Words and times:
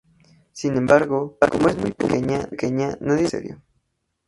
Sin 0.51 0.75
embargo, 0.77 1.37
como 1.51 1.69
es 1.69 1.77
muy 1.77 1.91
pequeña, 1.91 2.39
nadie 2.49 2.89
la 2.89 2.97
toma 2.99 3.19
en 3.21 3.29
serio. 3.29 3.61